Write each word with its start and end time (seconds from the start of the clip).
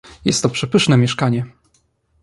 "jest 0.25 0.43
to 0.43 0.49
przepyszne 0.49 0.97
mieszkanie." 0.97 1.45